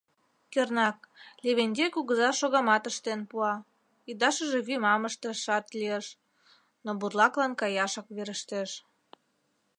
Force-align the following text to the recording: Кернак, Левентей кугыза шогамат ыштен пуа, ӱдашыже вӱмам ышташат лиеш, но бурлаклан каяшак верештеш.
Кернак, 0.53 0.97
Левентей 1.43 1.89
кугыза 1.95 2.29
шогамат 2.39 2.83
ыштен 2.91 3.21
пуа, 3.29 3.53
ӱдашыже 4.09 4.59
вӱмам 4.67 5.01
ышташат 5.09 5.65
лиеш, 5.79 6.05
но 6.85 6.91
бурлаклан 6.99 7.53
каяшак 7.61 8.07
верештеш. 8.15 8.71